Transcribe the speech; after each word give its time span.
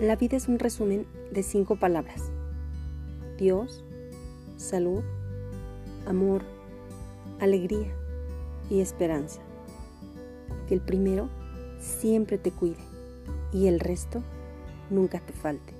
La 0.00 0.16
vida 0.16 0.36
es 0.36 0.48
un 0.48 0.58
resumen 0.58 1.06
de 1.30 1.44
cinco 1.44 1.76
palabras. 1.76 2.20
Dios, 3.38 3.84
salud, 4.56 5.04
amor, 6.04 6.42
alegría 7.38 7.94
y 8.68 8.80
esperanza. 8.80 9.40
Que 10.66 10.74
el 10.74 10.80
primero 10.80 11.28
siempre 11.78 12.38
te 12.38 12.50
cuide 12.50 12.82
y 13.52 13.68
el 13.68 13.78
resto 13.78 14.20
nunca 14.90 15.20
te 15.20 15.32
falte. 15.32 15.74